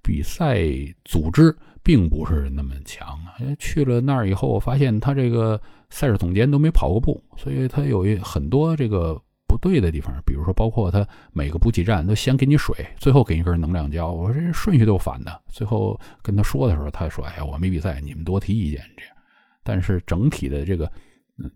[0.01, 0.63] 比赛
[1.05, 3.38] 组织并不是那么强啊！
[3.59, 5.61] 去了那儿以后，我发现他这个
[5.91, 10.14] 赛事总监都没跑过步，所以他有一很多这个不对的地方。
[10.26, 14.12] 比如说，包括他每个补给站都先给你水，最后给你根能量胶。
[14.12, 15.41] 我说这顺序都反的。
[15.48, 19.16] 最后跟他说的时候，他说：“哎呀，我没比赛，你们多提意见。”这样，
[19.64, 20.91] 但是整体的这个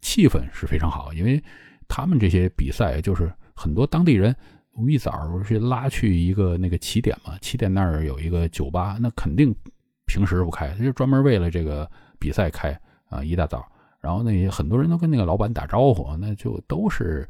[0.01, 1.41] 气氛是非常好，因为
[1.87, 4.35] 他们这些比赛就是很多当地人。
[4.73, 5.11] 我一早
[5.43, 9.53] 去拉去一个那个起点嘛，起点那儿有一个酒吧，那肯定
[10.05, 12.71] 平时不开，他就专门为了这个比赛开
[13.09, 13.69] 啊，一大早。
[13.99, 17.27] 然后那些很多人都跟那个老板打招呼，那就都是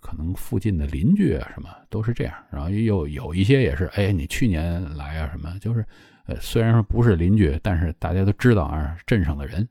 [0.00, 2.34] 可能附近的邻居啊，什么都是这样。
[2.50, 5.84] 然后又有一些也是，哎，你去年来啊，什么就是
[6.26, 9.68] 呃，虽然说不是邻居，但是大家都知道啊，镇上的人。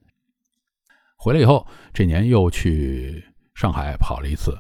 [1.18, 3.24] 回来以后，这年又去
[3.56, 4.58] 上海跑了一次。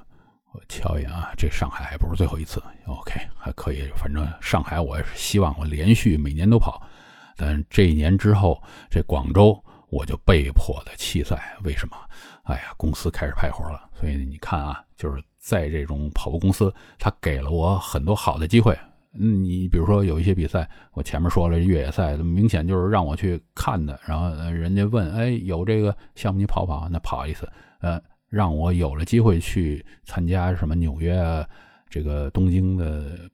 [0.53, 3.89] 我瞧一眼啊，这上海还不是最后一次，OK，还可以。
[3.95, 6.87] 反正上海我是希望我连续每年都跑，
[7.35, 9.63] 但这一年之后，这广州
[9.93, 11.57] 我就被迫的弃赛。
[11.63, 11.95] 为什么？
[12.43, 13.89] 哎呀，公司开始派活了。
[13.93, 18.77] 所以你看啊，就是在这种跑步公司，他给了我很多好的机会。
[19.13, 23.99] 嗯，你比如说有一些比赛，我前面说了越野赛，明显就是让我去看的。
[24.05, 27.47] 然后人家问，哎，有这个项目你跑跑，那跑一次，
[27.79, 28.01] 呃。
[28.33, 31.47] 让我有了机会去参加什么纽约啊，
[31.87, 33.29] 这个东京的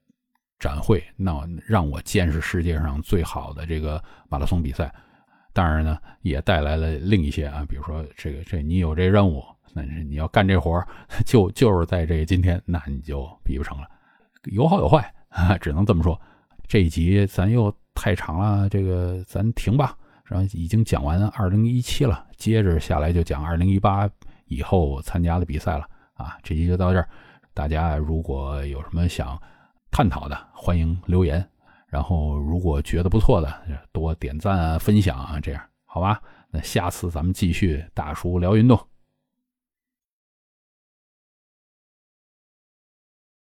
[0.59, 4.93] 展会，那让我见识世界上最好的这个马拉松比赛。
[5.53, 9.43] 当然呢，也带来了另一些啊，比如说这个这你有这任务，
[9.73, 10.81] 那你要干这活
[11.25, 13.87] 就就是在这今天，那你就比不成了。
[14.45, 16.19] 有好有坏啊，只能这么说。
[16.67, 19.95] 这一集咱又太长了，这个咱停吧。
[20.23, 24.09] 然后已经讲完二零一七了，接着下来就讲二零一八。
[24.45, 27.07] 以后参加的比赛了啊，这集就到这儿。
[27.53, 29.39] 大家如果有什么想
[29.91, 31.47] 探讨的，欢迎留言。
[31.89, 33.53] 然后如果觉得不错的，
[33.91, 36.21] 多点赞啊、分享啊，这样好吧？
[36.51, 38.79] 那下次咱们继续大叔聊运动。